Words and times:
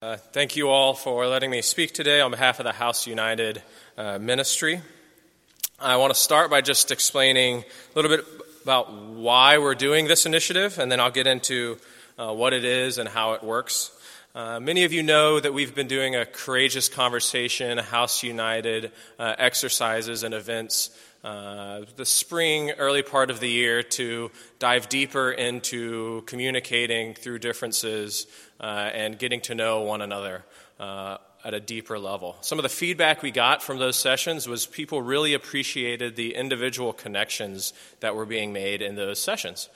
Uh, 0.00 0.16
thank 0.16 0.54
you 0.54 0.68
all 0.68 0.94
for 0.94 1.26
letting 1.26 1.50
me 1.50 1.60
speak 1.60 1.92
today 1.92 2.20
on 2.20 2.30
behalf 2.30 2.60
of 2.60 2.64
the 2.64 2.70
House 2.70 3.08
United 3.08 3.60
uh, 3.96 4.16
Ministry. 4.16 4.80
I 5.80 5.96
want 5.96 6.14
to 6.14 6.20
start 6.20 6.50
by 6.50 6.60
just 6.60 6.92
explaining 6.92 7.64
a 7.64 7.64
little 7.96 8.08
bit 8.08 8.24
about 8.62 8.92
why 8.92 9.58
we're 9.58 9.74
doing 9.74 10.06
this 10.06 10.24
initiative, 10.24 10.78
and 10.78 10.92
then 10.92 11.00
I'll 11.00 11.10
get 11.10 11.26
into 11.26 11.78
uh, 12.16 12.32
what 12.32 12.52
it 12.52 12.64
is 12.64 12.98
and 12.98 13.08
how 13.08 13.32
it 13.32 13.42
works. 13.42 13.90
Uh, 14.34 14.60
many 14.60 14.84
of 14.84 14.92
you 14.92 15.02
know 15.02 15.40
that 15.40 15.54
we've 15.54 15.74
been 15.74 15.88
doing 15.88 16.14
a 16.14 16.26
courageous 16.26 16.88
conversation, 16.88 17.78
House 17.78 18.22
United 18.22 18.92
uh, 19.18 19.34
exercises 19.38 20.22
and 20.22 20.34
events 20.34 20.90
uh, 21.24 21.80
the 21.96 22.04
spring, 22.04 22.70
early 22.72 23.02
part 23.02 23.30
of 23.30 23.40
the 23.40 23.48
year 23.48 23.82
to 23.82 24.30
dive 24.58 24.88
deeper 24.88 25.32
into 25.32 26.22
communicating 26.26 27.14
through 27.14 27.38
differences 27.38 28.26
uh, 28.60 28.90
and 28.92 29.18
getting 29.18 29.40
to 29.40 29.54
know 29.54 29.80
one 29.80 30.02
another 30.02 30.44
uh, 30.78 31.16
at 31.42 31.54
a 31.54 31.60
deeper 31.60 31.98
level. 31.98 32.36
Some 32.42 32.58
of 32.58 32.62
the 32.62 32.68
feedback 32.68 33.22
we 33.22 33.30
got 33.30 33.62
from 33.62 33.78
those 33.78 33.96
sessions 33.96 34.46
was 34.46 34.66
people 34.66 35.02
really 35.02 35.34
appreciated 35.34 36.14
the 36.14 36.34
individual 36.34 36.92
connections 36.92 37.72
that 38.00 38.14
were 38.14 38.26
being 38.26 38.52
made 38.52 38.82
in 38.82 38.94
those 38.94 39.20
sessions. 39.20 39.68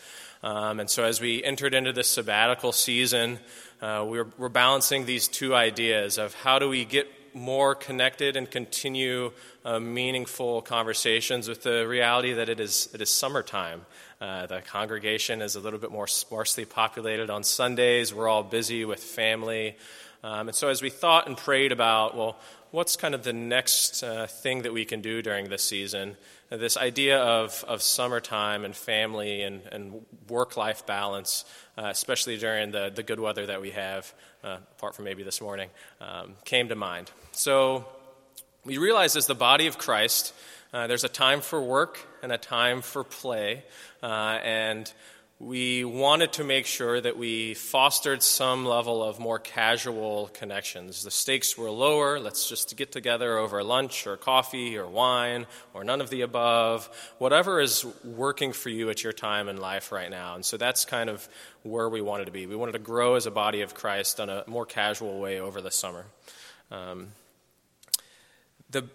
Um, 0.43 0.81
and 0.81 0.91
so 0.91 1.05
as 1.05 1.21
we 1.21 1.43
entered 1.43 1.75
into 1.75 1.93
this 1.93 2.09
sabbatical 2.09 2.73
season, 2.73 3.39
uh, 3.81 4.05
we're, 4.09 4.27
we're 4.39 4.49
balancing 4.49 5.07
these 5.07 5.29
two 5.29 5.55
ideas 5.55 6.19
of 6.19 6.35
how 6.35 6.59
do 6.59 6.69
we 6.69 6.85
get 6.85 7.07
more 7.35 7.75
connected 7.75 8.37
and 8.37 8.51
continue 8.51 9.33
uh, 9.65 9.81
meaningful 9.81 10.63
conversations 10.63 11.49
with 11.49 11.63
the 11.63 11.87
reality 11.87 12.35
that 12.35 12.49
it 12.49 12.61
is, 12.61 12.89
it 12.93 13.01
is 13.01 13.11
summertime. 13.11 13.87
Uh, 14.21 14.47
the 14.47 14.61
congregation 14.61 15.41
is 15.43 15.57
a 15.57 15.61
little 15.61 15.79
bit 15.79 15.91
more 15.91 16.07
sparsely 16.07 16.65
populated 16.65 17.31
on 17.31 17.43
Sundays. 17.43 18.15
We're 18.15 18.29
all 18.29 18.43
busy 18.43 18.85
with 18.85 19.03
family. 19.03 19.77
Um, 20.25 20.49
and 20.49 20.55
so, 20.55 20.69
as 20.69 20.81
we 20.81 20.91
thought 20.91 21.27
and 21.27 21.37
prayed 21.37 21.73
about, 21.73 22.17
well, 22.17 22.37
what's 22.73 22.97
kind 22.97 23.15
of 23.15 23.23
the 23.23 23.33
next 23.33 24.03
uh, 24.03 24.27
thing 24.27 24.62
that 24.62 24.73
we 24.73 24.84
can 24.84 25.01
do 25.01 25.23
during 25.23 25.48
this 25.48 25.62
season? 25.62 26.17
Uh, 26.51 26.56
this 26.56 26.77
idea 26.77 27.19
of, 27.19 27.65
of 27.69 27.83
summertime 27.83 28.65
and 28.65 28.75
family 28.75 29.42
and, 29.42 29.62
and 29.70 30.05
work 30.28 30.56
life 30.56 30.84
balance, 30.87 31.45
uh, 31.78 31.87
especially 31.87 32.37
during 32.39 32.73
the, 32.73 32.91
the 32.93 33.03
good 33.03 33.20
weather 33.20 33.47
that 33.47 33.61
we 33.61 33.70
have, 33.70 34.12
uh, 34.43 34.56
apart 34.77 34.95
from 34.95 35.05
maybe 35.05 35.23
this 35.23 35.41
morning, 35.41 35.69
um, 36.00 36.34
came 36.45 36.69
to 36.69 36.75
mind. 36.75 37.11
So 37.33 37.84
we 38.65 38.78
realize 38.78 39.17
as 39.17 39.27
the 39.27 39.34
body 39.34 39.67
of 39.67 39.77
Christ, 39.77 40.34
uh, 40.73 40.87
there's 40.87 41.05
a 41.05 41.09
time 41.09 41.43
for 41.43 41.62
work 41.62 42.00
and 42.23 42.33
a 42.33 42.39
time 42.39 42.81
for 42.81 43.05
play. 43.05 43.65
Uh, 44.03 44.39
and 44.43 44.91
we 45.43 45.85
wanted 45.85 46.35
to 46.35 46.45
make 46.45 46.67
sure 46.67 47.01
that 47.01 47.17
we 47.17 47.55
fostered 47.55 48.23
some 48.23 48.65
level 48.65 49.03
of 49.03 49.19
more 49.19 49.41
casual 49.41 50.31
connections. 50.33 51.03
The 51.03 51.11
stakes 51.11 51.59
were 51.59 51.69
lower. 51.69 52.21
Let's 52.21 52.49
just 52.49 52.77
get 52.77 52.93
together 52.93 53.37
over 53.39 53.65
lunch 53.65 54.07
or 54.07 54.17
coffee 54.17 54.79
or 54.79 54.87
wine 54.87 55.47
or 55.75 55.83
none 55.83 56.01
of 56.01 56.11
the 56.11 56.21
above, 56.21 56.89
whatever 57.19 57.61
is 57.61 57.84
working 58.05 58.53
for 58.53 58.69
you 58.69 58.89
at 58.89 59.03
your 59.03 59.12
time 59.12 59.49
in 59.49 59.57
life 59.57 59.91
right 59.91 60.11
now. 60.11 60.37
And 60.37 60.45
so 60.45 60.57
that's 60.57 60.84
kind 60.84 61.11
of 61.11 61.29
where 61.65 61.89
we 61.89 62.01
wanted 62.01 62.27
to 62.27 62.33
be. 62.33 62.47
We 62.47 62.55
wanted 62.55 62.73
to 62.73 62.79
grow 62.79 63.17
as 63.17 63.27
a 63.27 63.33
body 63.33 63.62
of 63.62 63.75
Christ 63.75 64.21
in 64.21 64.29
a 64.29 64.45
more 64.47 64.65
casual 64.65 65.19
way 65.19 65.41
over 65.41 65.61
the 65.61 65.73
summer. 65.73 66.05
Um, 66.71 67.09
the 68.71 68.89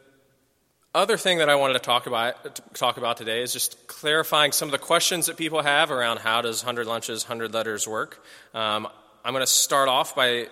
other 0.98 1.16
thing 1.16 1.38
that 1.38 1.50
I 1.50 1.56
wanted 1.56 1.74
to 1.74 1.80
talk 1.80 2.08
about, 2.08 2.56
to 2.56 2.62
talk 2.74 2.98
about 2.98 3.18
today 3.18 3.44
is 3.44 3.54
just 3.54 3.88
clarifying 3.88 4.52
some 4.52 4.68
of 4.68 4.72
the 4.72 4.80
questions 4.80 5.28
that 5.28 5.38
people 5.38 5.62
have 5.62 5.92
around 5.92 6.18
how 6.18 6.42
does 6.42 6.64
100 6.64 6.88
Lunches, 6.88 7.24
100 7.24 7.54
Letters 7.54 7.88
work. 7.88 8.24
Um, 8.54 8.88
I'm 9.24 9.34
going 9.34 9.46
to 9.46 9.52
start 9.52 9.90
off 9.90 10.16
by 10.16 10.48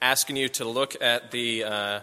asking 0.00 0.36
you 0.36 0.48
to 0.48 0.64
look 0.64 1.00
at 1.02 1.30
the 1.30 1.64
uh, 1.64 2.00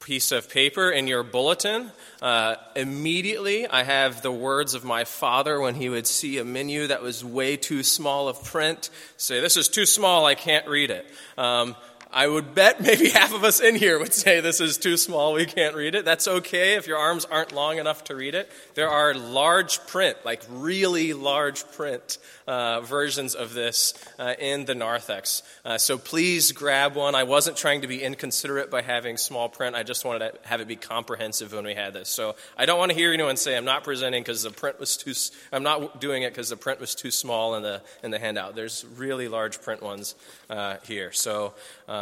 piece 0.00 0.32
of 0.32 0.50
paper 0.50 0.90
in 0.90 1.06
your 1.06 1.22
bulletin. 1.22 1.90
Uh, 2.20 2.56
immediately, 2.76 3.66
I 3.66 3.84
have 3.84 4.20
the 4.20 4.32
words 4.32 4.74
of 4.74 4.84
my 4.84 5.04
father 5.04 5.58
when 5.58 5.74
he 5.74 5.88
would 5.88 6.06
see 6.06 6.36
a 6.38 6.44
menu 6.44 6.88
that 6.88 7.00
was 7.00 7.24
way 7.24 7.56
too 7.56 7.82
small 7.82 8.28
of 8.28 8.44
print 8.44 8.90
say, 9.16 9.40
This 9.40 9.56
is 9.56 9.68
too 9.68 9.86
small, 9.86 10.26
I 10.26 10.34
can't 10.34 10.68
read 10.68 10.90
it. 10.90 11.10
Um, 11.38 11.74
I 12.14 12.28
would 12.28 12.54
bet 12.54 12.80
maybe 12.80 13.08
half 13.10 13.34
of 13.34 13.42
us 13.42 13.60
in 13.60 13.74
here 13.74 13.98
would 13.98 14.14
say 14.14 14.40
this 14.40 14.60
is 14.60 14.78
too 14.78 14.96
small, 14.96 15.32
we 15.32 15.46
can't 15.46 15.74
read 15.74 15.96
it. 15.96 16.04
That's 16.04 16.28
okay 16.28 16.74
if 16.74 16.86
your 16.86 16.96
arms 16.96 17.24
aren't 17.24 17.52
long 17.52 17.78
enough 17.78 18.04
to 18.04 18.14
read 18.14 18.36
it. 18.36 18.50
There 18.76 18.88
are 18.88 19.14
large 19.14 19.84
print, 19.88 20.18
like 20.24 20.42
really 20.48 21.12
large 21.12 21.66
print 21.72 22.18
uh, 22.46 22.82
versions 22.82 23.34
of 23.34 23.52
this 23.54 23.94
uh, 24.18 24.34
in 24.38 24.64
the 24.64 24.76
narthex. 24.76 25.42
Uh, 25.64 25.76
so 25.76 25.98
please 25.98 26.52
grab 26.52 26.94
one. 26.94 27.16
I 27.16 27.24
wasn't 27.24 27.56
trying 27.56 27.80
to 27.80 27.88
be 27.88 28.00
inconsiderate 28.00 28.70
by 28.70 28.82
having 28.82 29.16
small 29.16 29.48
print. 29.48 29.74
I 29.74 29.82
just 29.82 30.04
wanted 30.04 30.18
to 30.20 30.48
have 30.48 30.60
it 30.60 30.68
be 30.68 30.76
comprehensive 30.76 31.52
when 31.52 31.64
we 31.64 31.74
had 31.74 31.94
this. 31.94 32.08
So 32.08 32.36
I 32.56 32.66
don't 32.66 32.78
want 32.78 32.92
to 32.92 32.96
hear 32.96 33.12
anyone 33.12 33.36
say 33.36 33.56
I'm 33.56 33.64
not 33.64 33.82
presenting 33.82 34.22
because 34.22 34.42
the 34.44 34.50
print 34.50 34.78
was 34.78 34.96
too. 34.96 35.14
I'm 35.52 35.62
not 35.64 36.00
doing 36.00 36.22
it 36.22 36.30
because 36.30 36.48
the 36.48 36.56
print 36.56 36.80
was 36.80 36.94
too 36.94 37.10
small 37.10 37.56
in 37.56 37.62
the 37.62 37.82
in 38.04 38.12
the 38.12 38.20
handout. 38.20 38.54
There's 38.54 38.84
really 38.96 39.26
large 39.26 39.60
print 39.60 39.82
ones 39.82 40.14
uh, 40.48 40.76
here. 40.84 41.10
So. 41.10 41.54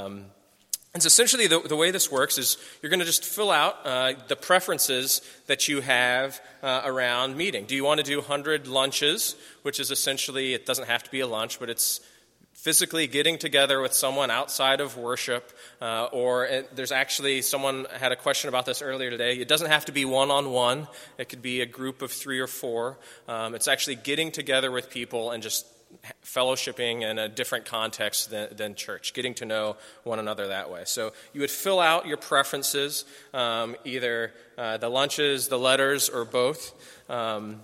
Um, 0.02 0.26
and 0.94 1.02
so 1.02 1.06
essentially, 1.06 1.46
the, 1.46 1.60
the, 1.60 1.76
way 1.76 1.90
this 1.90 2.12
works 2.12 2.36
is 2.36 2.58
you're 2.82 2.90
going 2.90 3.00
to 3.00 3.06
just 3.06 3.24
fill 3.24 3.50
out 3.50 3.86
uh, 3.86 4.12
the 4.28 4.36
preferences 4.36 5.22
that 5.46 5.66
you 5.66 5.80
have 5.80 6.38
uh, 6.62 6.82
around 6.84 7.34
meeting. 7.34 7.64
Do 7.64 7.74
you 7.74 7.82
want 7.82 7.98
to 7.98 8.04
do 8.04 8.18
100 8.18 8.66
lunches, 8.66 9.34
which 9.62 9.80
is 9.80 9.90
essentially, 9.90 10.52
it 10.52 10.66
doesn't 10.66 10.88
have 10.88 11.02
to 11.04 11.10
be 11.10 11.20
a 11.20 11.26
lunch, 11.26 11.58
but 11.58 11.70
it's 11.70 12.00
physically 12.52 13.06
getting 13.06 13.38
together 13.38 13.80
with 13.80 13.94
someone 13.94 14.30
outside 14.30 14.80
of 14.80 14.98
worship, 14.98 15.52
uh, 15.80 16.04
or 16.12 16.44
it, 16.44 16.76
there's 16.76 16.92
actually 16.92 17.40
someone 17.40 17.86
had 17.98 18.12
a 18.12 18.16
question 18.16 18.48
about 18.48 18.66
this 18.66 18.82
earlier 18.82 19.08
today. 19.08 19.36
It 19.36 19.48
doesn't 19.48 19.70
have 19.70 19.86
to 19.86 19.92
be 19.92 20.04
one 20.04 20.30
on 20.30 20.50
one, 20.50 20.88
it 21.16 21.30
could 21.30 21.42
be 21.42 21.62
a 21.62 21.66
group 21.66 22.02
of 22.02 22.12
three 22.12 22.38
or 22.38 22.46
four. 22.46 22.98
Um, 23.26 23.54
it's 23.54 23.66
actually 23.66 23.96
getting 23.96 24.30
together 24.30 24.70
with 24.70 24.90
people 24.90 25.30
and 25.30 25.42
just 25.42 25.66
fellowshipping 26.24 27.02
in 27.02 27.18
a 27.18 27.28
different 27.28 27.64
context 27.64 28.30
than, 28.30 28.54
than, 28.56 28.74
church, 28.74 29.14
getting 29.14 29.34
to 29.34 29.44
know 29.44 29.76
one 30.04 30.18
another 30.18 30.48
that 30.48 30.70
way. 30.70 30.82
So 30.84 31.12
you 31.32 31.40
would 31.40 31.50
fill 31.50 31.80
out 31.80 32.06
your 32.06 32.16
preferences, 32.16 33.04
um, 33.34 33.76
either 33.84 34.32
uh, 34.58 34.78
the 34.78 34.88
lunches, 34.88 35.48
the 35.48 35.58
letters, 35.58 36.08
or 36.08 36.24
both. 36.24 36.74
Um, 37.08 37.60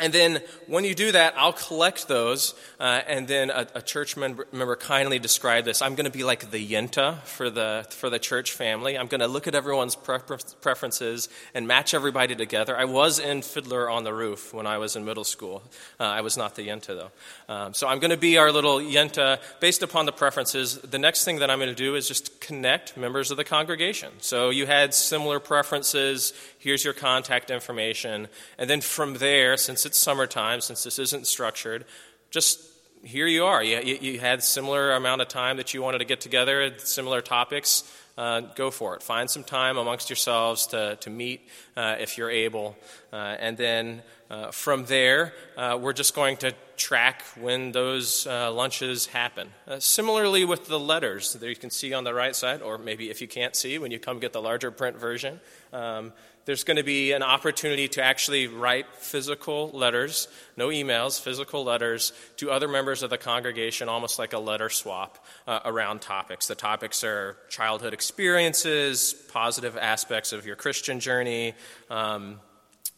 and 0.00 0.12
then 0.12 0.40
when 0.68 0.84
you 0.84 0.94
do 0.94 1.10
that, 1.10 1.34
I'll 1.36 1.52
collect 1.52 2.06
those. 2.06 2.54
Uh, 2.78 3.00
and 3.08 3.26
then 3.26 3.50
a, 3.50 3.66
a 3.74 3.82
church 3.82 4.16
member, 4.16 4.46
member, 4.52 4.76
kindly 4.76 5.18
described 5.18 5.66
this. 5.66 5.82
I'm 5.82 5.96
going 5.96 6.04
to 6.04 6.16
be 6.16 6.22
like 6.22 6.52
the 6.52 6.64
yenta 6.64 7.20
for 7.22 7.50
the, 7.50 7.84
for 7.90 8.08
the 8.08 8.20
church 8.20 8.52
family. 8.52 8.96
I'm 8.96 9.08
going 9.08 9.20
to 9.20 9.26
look 9.26 9.48
at 9.48 9.56
everyone's 9.56 9.96
prefer- 9.96 10.38
preferences 10.60 11.28
and 11.52 11.66
match 11.66 11.94
everybody 11.94 12.36
together. 12.36 12.78
I 12.78 12.84
was 12.84 13.18
in 13.18 13.42
Fiddler 13.42 13.90
on 13.90 14.04
the 14.04 14.14
Roof 14.14 14.54
when 14.54 14.68
I 14.68 14.78
was 14.78 14.94
in 14.94 15.04
middle 15.04 15.24
school. 15.24 15.64
Uh, 15.98 16.04
I 16.04 16.20
was 16.20 16.36
not 16.36 16.54
the 16.54 16.68
yenta, 16.68 16.86
though. 16.86 17.10
Um, 17.52 17.74
so 17.74 17.88
I'm 17.88 17.98
going 17.98 18.12
to 18.12 18.16
be 18.16 18.38
our 18.38 18.52
little 18.52 18.78
yenta 18.78 19.40
based 19.58 19.82
upon 19.82 20.06
the 20.06 20.12
preferences. 20.12 20.78
The 20.78 20.98
next 20.98 21.24
thing 21.24 21.40
that 21.40 21.50
I'm 21.50 21.58
going 21.58 21.70
to 21.70 21.74
do 21.74 21.96
is 21.96 22.06
just 22.06 22.40
connect 22.40 22.96
members 22.96 23.32
of 23.32 23.36
the 23.36 23.44
congregation. 23.44 24.12
So 24.18 24.50
you 24.50 24.66
had 24.66 24.94
similar 24.94 25.40
preferences. 25.40 26.32
Here's 26.60 26.84
your 26.84 26.94
contact 26.94 27.50
information. 27.50 28.28
And 28.58 28.70
then 28.70 28.80
from 28.80 29.14
there, 29.14 29.56
since 29.56 29.87
it's 29.88 29.98
summertime, 29.98 30.60
since 30.60 30.84
this 30.84 30.98
isn't 30.98 31.26
structured, 31.26 31.86
just 32.30 32.60
here 33.02 33.26
you 33.26 33.46
are. 33.46 33.62
You, 33.62 33.98
you, 34.00 34.20
had 34.20 34.42
similar 34.42 34.92
amount 34.92 35.22
of 35.22 35.28
time 35.28 35.56
that 35.56 35.72
you 35.72 35.80
wanted 35.80 35.98
to 35.98 36.04
get 36.04 36.20
together, 36.20 36.72
similar 36.78 37.22
topics. 37.22 37.90
Uh, 38.18 38.40
go 38.56 38.68
for 38.68 38.96
it. 38.96 39.02
Find 39.02 39.30
some 39.30 39.44
time 39.44 39.78
amongst 39.78 40.10
yourselves 40.10 40.66
to, 40.66 40.96
to 41.02 41.08
meet 41.08 41.48
uh, 41.76 41.94
if 42.00 42.18
you're 42.18 42.32
able. 42.32 42.76
Uh, 43.12 43.36
and 43.38 43.56
then 43.56 44.02
uh, 44.28 44.50
from 44.50 44.84
there, 44.86 45.32
uh, 45.56 45.78
we're 45.80 45.92
just 45.92 46.16
going 46.16 46.36
to 46.38 46.52
track 46.76 47.22
when 47.40 47.70
those 47.70 48.26
uh, 48.26 48.52
lunches 48.52 49.06
happen. 49.06 49.48
similarly 49.78 50.44
with 50.44 50.66
the 50.66 50.80
letters 50.80 51.32
that 51.34 51.48
you 51.48 51.54
can 51.54 51.70
see 51.70 51.94
on 51.94 52.02
the 52.02 52.12
right 52.12 52.34
side, 52.34 52.60
or 52.60 52.76
maybe 52.76 53.08
if 53.08 53.20
you 53.20 53.28
can't 53.28 53.54
see, 53.54 53.78
when 53.78 53.92
you 53.92 54.00
come 54.00 54.18
get 54.18 54.32
the 54.32 54.42
larger 54.42 54.72
print 54.72 54.96
version. 54.96 55.40
Um, 55.72 56.12
there's 56.44 56.64
going 56.64 56.78
to 56.78 56.82
be 56.82 57.12
an 57.12 57.22
opportunity 57.22 57.88
to 57.88 58.02
actually 58.02 58.46
write 58.46 58.86
physical 58.96 59.70
letters, 59.74 60.28
no 60.56 60.68
emails, 60.68 61.20
physical 61.20 61.62
letters 61.62 62.12
to 62.38 62.50
other 62.50 62.68
members 62.68 63.02
of 63.02 63.10
the 63.10 63.18
congregation, 63.18 63.88
almost 63.88 64.18
like 64.18 64.32
a 64.32 64.38
letter 64.38 64.70
swap 64.70 65.24
around 65.46 66.00
topics. 66.00 66.46
The 66.46 66.54
topics 66.54 67.04
are 67.04 67.36
childhood 67.50 67.92
experiences, 68.08 69.12
positive 69.28 69.76
aspects 69.76 70.32
of 70.32 70.46
your 70.46 70.56
Christian 70.56 70.98
journey. 70.98 71.52
Um, 71.90 72.40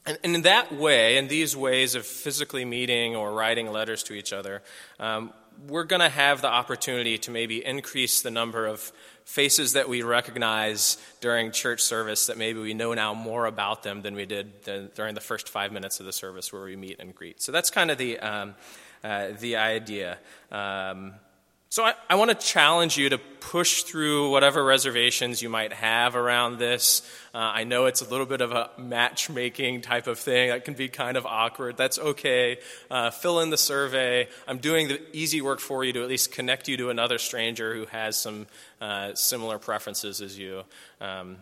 and, 0.07 0.17
and, 0.23 0.37
in 0.37 0.43
that 0.43 0.73
way, 0.73 1.17
in 1.17 1.27
these 1.27 1.57
ways 1.57 1.97
of 1.97 2.07
physically 2.07 2.65
meeting 2.65 3.17
or 3.17 3.33
writing 3.33 3.73
letters 3.73 4.05
to 4.05 4.13
each 4.13 4.33
other, 4.33 4.63
um, 5.01 5.33
we're 5.67 5.83
going 5.83 6.01
to 6.01 6.09
have 6.09 6.43
the 6.43 6.49
opportunity 6.49 7.19
to 7.19 7.33
maybe 7.33 7.67
increase 7.67 8.23
the 8.23 8.31
number 8.31 8.67
of 8.67 8.93
faces 9.25 9.73
that 9.73 9.89
we 9.89 10.03
recognize 10.03 10.97
during 11.21 11.51
church 11.51 11.81
service 11.81 12.27
that 12.27 12.39
maybe 12.39 12.61
we 12.61 12.73
know 12.73 12.95
now 12.95 13.13
more 13.13 13.47
about 13.47 13.83
them 13.83 14.03
than 14.03 14.15
we 14.15 14.27
did 14.27 14.63
the, 14.63 14.93
during 14.95 15.17
the 15.17 15.21
first 15.21 15.49
five 15.49 15.73
minutes 15.73 15.99
of 15.99 16.07
the 16.07 16.13
service 16.13 16.53
where 16.53 16.63
we 16.63 16.77
meet 16.77 17.01
and 17.01 17.17
greet. 17.17 17.43
So 17.43 17.51
that's 17.51 17.69
kind 17.69 17.91
of 17.91 17.99
the, 17.99 18.21
um, 18.21 18.55
uh, 19.03 19.31
the 19.41 19.57
idea. 19.57 20.19
Um, 20.53 21.15
So 21.73 21.85
I, 21.85 21.95
I 22.09 22.17
want 22.17 22.33
to 22.33 22.35
challenge 22.35 22.97
you 22.97 23.11
to 23.11 23.19
push 23.19 23.85
through 23.85 24.33
whatever 24.33 24.65
reservations 24.65 25.41
you 25.41 25.49
might 25.49 25.73
have 25.73 26.17
around 26.17 26.59
this. 26.59 27.03
Uh, 27.33 27.39
I 27.39 27.63
know 27.63 27.87
it's 27.87 28.01
a 28.01 28.09
little 28.11 28.27
bit 28.27 28.41
of 28.41 28.51
a 28.51 28.71
matchmaking 28.77 29.83
type 29.83 30.09
of 30.09 30.19
thing 30.19 30.49
that 30.49 30.65
can 30.65 30.75
be 30.75 30.89
kind 30.89 31.17
of 31.17 31.25
awkward. 31.27 31.77
That's 31.77 31.97
okay. 31.97 32.59
Uh, 32.91 33.11
fill 33.11 33.39
in 33.39 33.51
the 33.51 33.57
survey. 33.57 34.27
I'm 34.49 34.59
doing 34.59 34.89
the 34.89 35.01
easy 35.13 35.41
work 35.41 35.61
for 35.61 35.85
you 35.85 35.93
to 35.93 36.03
at 36.03 36.09
least 36.09 36.33
connect 36.33 36.67
you 36.67 36.77
to 36.77 36.91
another 36.91 37.19
stranger 37.19 37.73
who 37.73 37.87
has 37.87 38.17
some 38.17 38.49
uh, 38.81 39.15
similar 39.15 39.61
preferences 39.61 40.21
as 40.21 40.37
you. 40.37 40.65
Um, 41.01 41.37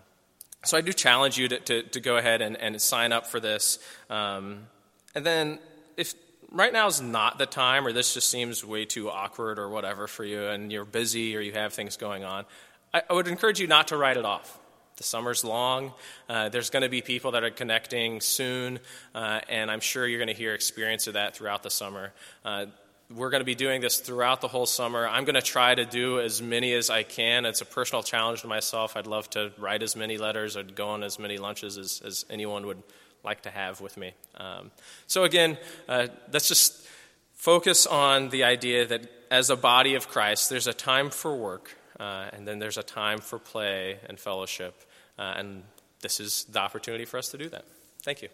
so 0.62 0.76
I 0.76 0.82
do 0.82 0.92
challenge 0.92 1.38
you 1.38 1.48
to, 1.48 1.58
to, 1.58 1.82
to, 1.84 2.00
go 2.00 2.19
ahead 2.19 2.42
and, 2.42 2.54
and 2.58 2.78
sign 2.82 3.12
up 3.12 3.26
for 3.26 3.40
this. 3.40 3.78
Um, 4.10 4.66
and 5.14 5.25
then 5.25 5.58
if 5.96 6.12
right 6.50 6.73
now 6.73 6.87
is 6.87 7.00
not 7.00 7.39
the 7.39 7.47
time, 7.47 7.87
or 7.87 7.93
this 7.93 8.15
just 8.15 8.29
seems 8.29 8.65
way 8.65 8.85
too 8.85 9.11
awkward 9.11 9.59
or 9.59 9.69
whatever 9.69 10.06
for 10.06 10.25
you, 10.25 10.47
and 10.47 10.73
you're 10.73 10.85
busy 10.85 11.37
or 11.37 11.41
you 11.41 11.53
have 11.53 11.73
things 11.73 11.97
going 11.97 12.25
on, 12.25 12.45
I, 12.93 13.03
I 13.09 13.12
would 13.12 13.29
encourage 13.29 13.61
you 13.61 13.67
not 13.67 13.89
to 13.89 13.97
write 13.97 14.17
it 14.17 14.25
off. 14.25 14.59
The 14.97 15.05
summer's 15.05 15.45
long. 15.45 15.93
Uh, 16.29 16.49
there's 16.49 16.71
going 16.71 16.83
to 16.83 16.89
be 16.89 17.03
people 17.03 17.33
that 17.33 17.45
are 17.45 17.50
connecting 17.50 18.21
soon, 18.21 18.81
uh, 19.15 19.41
and 19.49 19.71
I'm 19.71 19.81
sure 19.81 20.06
you're 20.06 20.19
going 20.19 20.35
to 20.35 20.35
hear 20.35 20.55
experience 20.55 21.06
of 21.06 21.15
that 21.15 21.37
throughout 21.37 21.62
the 21.62 21.71
summer. 21.71 22.12
Uh, 22.45 22.67
we're 23.15 23.31
going 23.31 23.41
to 23.41 23.47
be 23.47 23.55
doing 23.55 23.81
this 23.81 24.00
throughout 24.00 24.41
the 24.41 24.49
whole 24.49 24.67
summer. 24.67 25.06
I'm 25.06 25.25
going 25.25 25.37
to 25.37 25.43
try 25.43 25.75
to 25.75 25.87
do 25.87 26.21
as 26.21 26.43
many 26.43 26.75
as 26.75 26.91
I 26.91 27.05
can. 27.05 27.47
It's 27.47 27.61
a 27.61 27.65
personal 27.65 28.03
challenge 28.03 28.43
to 28.43 28.49
myself. 28.49 28.97
I'd 28.97 29.06
love 29.06 29.31
to 29.31 29.53
write 29.56 29.83
as 29.83 29.97
many 29.97 30.19
letters 30.19 30.56
or 30.56 30.62
go 30.62 30.89
on 30.89 31.03
as 31.03 31.19
many 31.19 31.39
lunches 31.39 31.79
as, 31.79 32.03
as 32.05 32.27
anyone 32.29 32.67
would 32.67 32.83
like 33.25 33.43
to 33.43 33.50
have 33.50 33.81
with 33.81 33.97
me. 33.97 34.12
Um, 34.37 34.70
so, 35.06 35.25
again, 35.25 35.59
uh, 35.88 36.09
let's 36.32 36.49
just 36.49 36.87
focus 37.35 37.87
on 37.87 38.31
the 38.31 38.44
idea 38.44 38.87
that 38.87 39.11
as 39.31 39.50
a 39.50 39.56
body 39.56 39.94
of 39.94 40.09
Christ, 40.09 40.50
there's 40.50 40.67
a 40.67 40.73
time 40.73 41.11
for 41.11 41.37
work, 41.37 41.76
uh, 42.00 42.29
and 42.32 42.47
then 42.47 42.59
there's 42.59 42.79
a 42.79 42.82
time 42.82 43.19
for 43.19 43.38
play 43.38 43.99
and 44.09 44.19
fellowship. 44.19 44.75
Uh, 45.19 45.35
and 45.37 45.62
this 46.00 46.20
is 46.20 46.44
the 46.44 46.61
opportunity 46.61 47.05
for 47.05 47.19
us 47.19 47.29
to 47.29 47.38
do 47.38 47.49
that. 47.49 47.65
Thank 48.03 48.23
you. 48.23 48.29